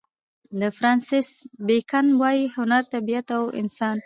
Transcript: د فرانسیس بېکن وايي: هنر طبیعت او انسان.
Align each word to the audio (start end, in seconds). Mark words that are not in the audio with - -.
د 0.59 0.61
فرانسیس 0.77 1.29
بېکن 1.67 2.07
وايي: 2.21 2.43
هنر 2.55 2.83
طبیعت 2.93 3.27
او 3.37 3.43
انسان. 3.61 3.97